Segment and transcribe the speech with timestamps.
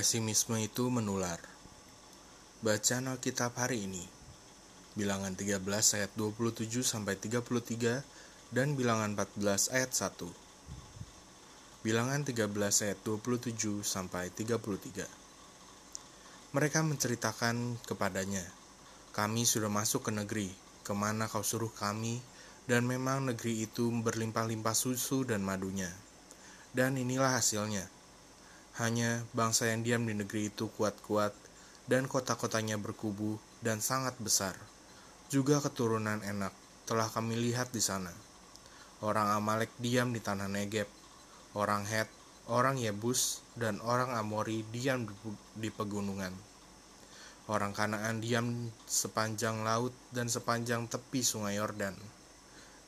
[0.00, 1.36] Pesimisme itu menular.
[2.64, 4.00] Bacaan Alkitab hari ini.
[4.96, 8.00] Bilangan 13 ayat 27 sampai 33
[8.48, 11.84] dan bilangan 14 ayat 1.
[11.84, 12.48] Bilangan 13
[12.80, 15.04] ayat 27 sampai 33.
[16.56, 18.48] Mereka menceritakan kepadanya,
[19.12, 20.48] kami sudah masuk ke negeri,
[20.80, 22.24] ke mana kau suruh kami,
[22.64, 25.92] dan memang negeri itu berlimpah-limpah susu dan madunya.
[26.72, 27.99] Dan inilah hasilnya.
[28.80, 31.36] Hanya bangsa yang diam di negeri itu kuat-kuat,
[31.84, 34.56] dan kota-kotanya berkubu dan sangat besar.
[35.28, 36.56] Juga keturunan enak
[36.88, 38.08] telah kami lihat di sana.
[39.04, 40.88] Orang Amalek diam di tanah Negeb,
[41.52, 42.08] orang Het,
[42.48, 45.04] orang Yebus, dan orang Amori diam
[45.60, 46.32] di pegunungan.
[47.52, 51.98] Orang Kanaan diam sepanjang laut dan sepanjang tepi sungai Yordan.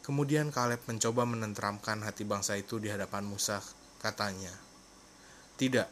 [0.00, 3.62] Kemudian Kaleb mencoba menenteramkan hati bangsa itu di hadapan Musa,
[4.02, 4.71] katanya,
[5.60, 5.88] Tidak,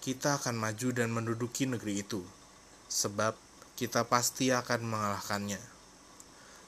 [0.00, 2.24] kita akan maju dan menduduki negeri itu,
[2.88, 3.36] sebab
[3.78, 5.60] kita pasti akan mengalahkannya.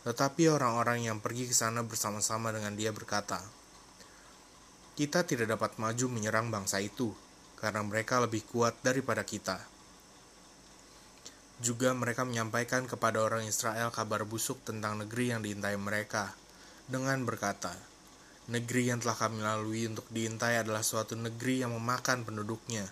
[0.02, 3.42] Tetapi orang-orang yang pergi ke sana bersama-sama dengan dia berkata,
[4.92, 7.14] kita tidak dapat maju menyerang bangsa itu,
[7.56, 9.56] karena mereka lebih kuat daripada kita.
[11.62, 16.34] Juga mereka menyampaikan kepada orang Israel kabar busuk tentang negeri yang diintai mereka,
[16.90, 17.72] dengan berkata,
[18.52, 22.84] Negeri yang telah kami lalui untuk diintai adalah suatu negeri yang memakan penduduknya,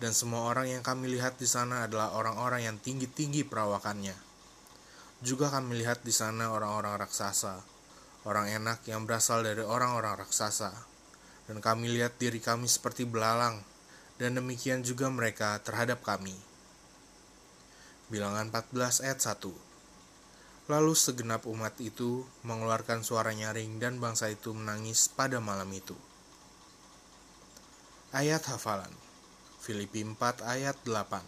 [0.00, 4.16] dan semua orang yang kami lihat di sana adalah orang-orang yang tinggi-tinggi perawakannya.
[5.20, 7.60] Juga kami lihat di sana orang-orang raksasa,
[8.24, 10.72] orang enak yang berasal dari orang-orang raksasa,
[11.52, 13.60] dan kami lihat diri kami seperti belalang,
[14.16, 16.32] dan demikian juga mereka terhadap kami.
[18.08, 19.73] Bilangan 14 ayat 1
[20.64, 25.92] Lalu segenap umat itu mengeluarkan suara nyaring dan bangsa itu menangis pada malam itu.
[28.16, 28.88] Ayat hafalan
[29.60, 31.20] Filipi 4 ayat 8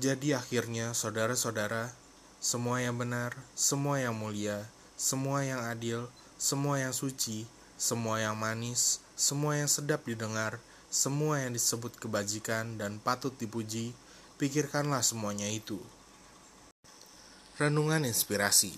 [0.00, 1.92] Jadi akhirnya saudara-saudara,
[2.40, 4.64] semua yang benar, semua yang mulia,
[4.96, 6.08] semua yang adil,
[6.40, 7.44] semua yang suci,
[7.76, 10.56] semua yang manis, semua yang sedap didengar,
[10.88, 13.92] semua yang disebut kebajikan dan patut dipuji,
[14.40, 15.76] pikirkanlah semuanya itu.
[17.58, 18.70] Renungan inspirasi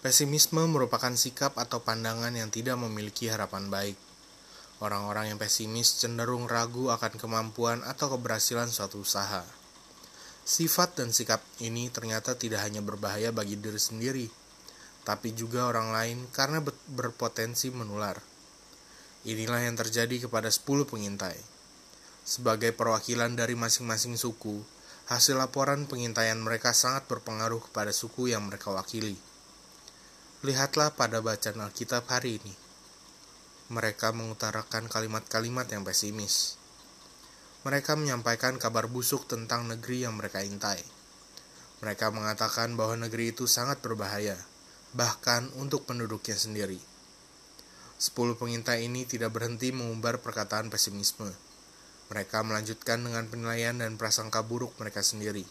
[0.00, 4.00] Pesimisme merupakan sikap atau pandangan yang tidak memiliki harapan baik.
[4.80, 9.44] Orang-orang yang pesimis cenderung ragu akan kemampuan atau keberhasilan suatu usaha.
[10.48, 14.24] Sifat dan sikap ini ternyata tidak hanya berbahaya bagi diri sendiri,
[15.04, 18.16] tapi juga orang lain karena berpotensi menular.
[19.28, 21.36] Inilah yang terjadi kepada 10 pengintai.
[22.24, 24.64] Sebagai perwakilan dari masing-masing suku,
[25.06, 29.14] hasil laporan pengintaian mereka sangat berpengaruh kepada suku yang mereka wakili.
[30.42, 32.54] Lihatlah pada bacaan Alkitab hari ini.
[33.70, 36.58] Mereka mengutarakan kalimat-kalimat yang pesimis.
[37.62, 40.82] Mereka menyampaikan kabar busuk tentang negeri yang mereka intai.
[41.82, 44.38] Mereka mengatakan bahwa negeri itu sangat berbahaya
[44.96, 46.80] bahkan untuk penduduknya sendiri.
[48.00, 51.28] Sepuluh pengintai ini tidak berhenti mengumbar perkataan pesimisme.
[52.06, 55.42] Mereka melanjutkan dengan penilaian dan prasangka buruk mereka sendiri.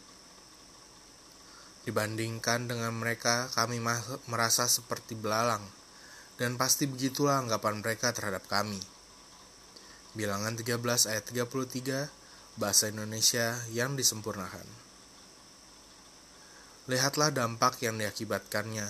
[1.86, 3.78] Dibandingkan dengan mereka, kami
[4.26, 5.62] merasa seperti belalang,
[6.42, 8.82] dan pasti begitulah anggapan mereka terhadap kami.
[10.16, 12.10] Bilangan 13 ayat 33,
[12.56, 14.64] Bahasa Indonesia yang disempurnakan.
[16.88, 18.88] Lihatlah dampak yang diakibatkannya,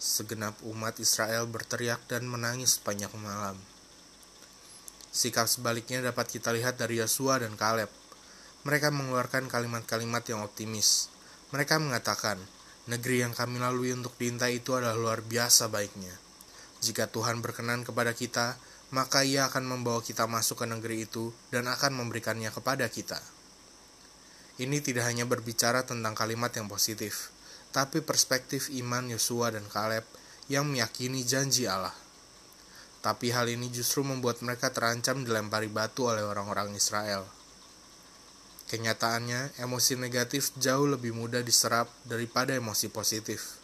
[0.00, 3.73] segenap umat Israel berteriak dan menangis sepanjang malam.
[5.14, 7.86] Sikap sebaliknya dapat kita lihat dari Yosua dan Kaleb.
[8.66, 11.06] Mereka mengeluarkan kalimat-kalimat yang optimis.
[11.54, 12.42] Mereka mengatakan,
[12.90, 16.10] negeri yang kami lalui untuk diintai itu adalah luar biasa baiknya.
[16.82, 18.58] Jika Tuhan berkenan kepada kita,
[18.90, 23.22] maka ia akan membawa kita masuk ke negeri itu dan akan memberikannya kepada kita.
[24.58, 27.30] Ini tidak hanya berbicara tentang kalimat yang positif,
[27.70, 30.02] tapi perspektif iman Yosua dan Kaleb
[30.50, 32.03] yang meyakini janji Allah.
[33.04, 37.28] Tapi hal ini justru membuat mereka terancam dilempari batu oleh orang-orang Israel.
[38.64, 43.60] Kenyataannya, emosi negatif jauh lebih mudah diserap daripada emosi positif.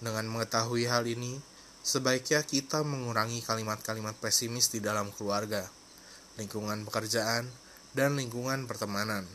[0.00, 1.36] Dengan mengetahui hal ini,
[1.84, 5.68] sebaiknya kita mengurangi kalimat-kalimat pesimis di dalam keluarga,
[6.40, 7.52] lingkungan pekerjaan,
[7.92, 9.28] dan lingkungan pertemanan.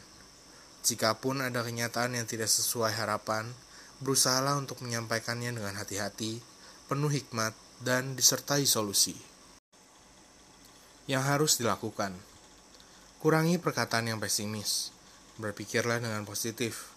[0.81, 3.53] Jikapun ada kenyataan yang tidak sesuai harapan,
[4.01, 6.41] berusahalah untuk menyampaikannya dengan hati-hati,
[6.89, 9.17] penuh hikmat, dan disertai solusi.
[11.07, 12.15] Yang harus dilakukan
[13.17, 14.93] Kurangi perkataan yang pesimis,
[15.41, 16.93] berpikirlah dengan positif.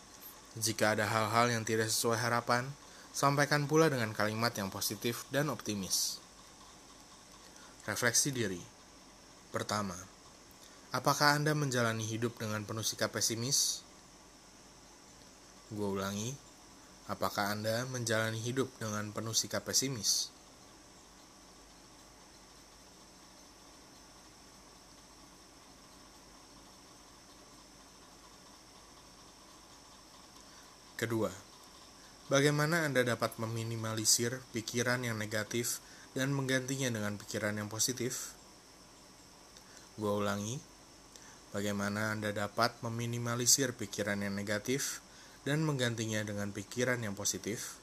[0.52, 2.68] Jika ada hal-hal yang tidak sesuai harapan,
[3.16, 6.20] sampaikan pula dengan kalimat yang positif dan optimis.
[7.88, 8.60] Refleksi diri
[9.48, 9.96] Pertama,
[10.92, 13.80] Apakah Anda menjalani hidup dengan penuh sikap pesimis?
[15.72, 16.36] Gue ulangi,
[17.08, 20.28] apakah Anda menjalani hidup dengan penuh sikap pesimis?
[31.00, 31.32] Kedua,
[32.28, 35.80] bagaimana Anda dapat meminimalisir pikiran yang negatif
[36.12, 38.36] dan menggantinya dengan pikiran yang positif?
[39.96, 40.60] Gue ulangi,
[41.56, 45.00] bagaimana Anda dapat meminimalisir pikiran yang negatif
[45.48, 47.80] dan menggantinya dengan pikiran yang positif.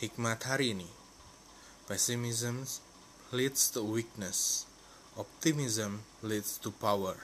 [0.00, 0.97] Hikmat hari ini
[1.88, 2.68] Pessimism
[3.32, 4.68] leads to weakness,
[5.16, 7.16] optimism leads to power.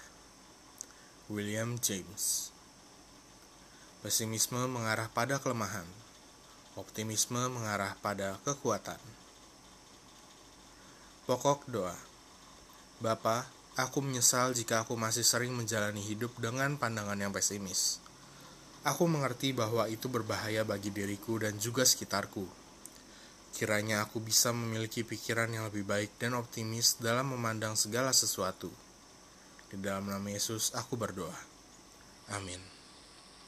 [1.28, 2.48] William James
[4.00, 5.84] Pesimisme mengarah pada kelemahan,
[6.80, 8.96] optimisme mengarah pada kekuatan.
[11.28, 12.00] Pokok doa
[13.04, 13.44] Bapa,
[13.76, 18.00] aku menyesal jika aku masih sering menjalani hidup dengan pandangan yang pesimis.
[18.80, 22.63] Aku mengerti bahwa itu berbahaya bagi diriku dan juga sekitarku.
[23.54, 28.66] Kiranya aku bisa memiliki pikiran yang lebih baik dan optimis dalam memandang segala sesuatu.
[29.70, 31.38] Di dalam nama Yesus, aku berdoa.
[32.34, 32.73] Amin.